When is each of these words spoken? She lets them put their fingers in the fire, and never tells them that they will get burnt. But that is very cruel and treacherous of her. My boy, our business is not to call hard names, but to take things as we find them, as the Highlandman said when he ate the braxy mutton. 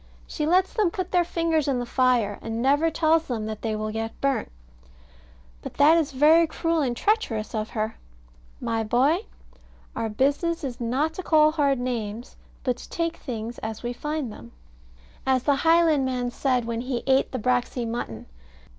She 0.25 0.47
lets 0.47 0.73
them 0.73 0.89
put 0.89 1.11
their 1.11 1.23
fingers 1.23 1.67
in 1.67 1.77
the 1.77 1.85
fire, 1.85 2.39
and 2.41 2.59
never 2.59 2.89
tells 2.89 3.27
them 3.27 3.45
that 3.45 3.61
they 3.61 3.75
will 3.75 3.91
get 3.91 4.19
burnt. 4.19 4.51
But 5.61 5.75
that 5.75 5.95
is 5.95 6.11
very 6.11 6.47
cruel 6.47 6.81
and 6.81 6.97
treacherous 6.97 7.53
of 7.53 7.69
her. 7.69 7.97
My 8.59 8.81
boy, 8.83 9.27
our 9.95 10.09
business 10.09 10.63
is 10.63 10.81
not 10.81 11.13
to 11.13 11.21
call 11.21 11.51
hard 11.51 11.77
names, 11.79 12.35
but 12.63 12.77
to 12.77 12.89
take 12.89 13.17
things 13.17 13.59
as 13.59 13.83
we 13.83 13.93
find 13.93 14.31
them, 14.33 14.53
as 15.27 15.43
the 15.43 15.57
Highlandman 15.57 16.31
said 16.31 16.65
when 16.65 16.81
he 16.81 17.03
ate 17.05 17.31
the 17.31 17.37
braxy 17.37 17.85
mutton. 17.85 18.25